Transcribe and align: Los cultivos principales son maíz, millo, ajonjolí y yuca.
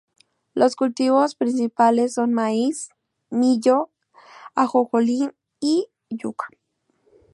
Los 0.55 0.75
cultivos 0.75 1.35
principales 1.35 2.15
son 2.15 2.33
maíz, 2.33 2.89
millo, 3.29 3.91
ajonjolí 4.55 5.29
y 5.59 5.89
yuca. 6.09 6.47